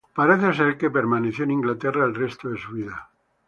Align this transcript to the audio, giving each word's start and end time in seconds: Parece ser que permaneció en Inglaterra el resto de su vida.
Parece 0.19 0.49
ser 0.53 0.79
que 0.79 0.89
permaneció 0.89 1.43
en 1.43 1.51
Inglaterra 1.51 2.05
el 2.05 2.15
resto 2.15 2.49
de 2.49 2.57
su 2.57 2.71
vida. 2.71 3.11